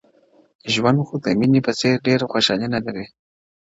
[0.65, 3.05] o ژوند خو د ميني په څېر ډېره خوشالي نه لري،